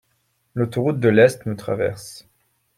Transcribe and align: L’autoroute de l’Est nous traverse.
L’autoroute 0.55 0.99
de 0.99 1.09
l’Est 1.09 1.45
nous 1.45 1.53
traverse. 1.53 2.27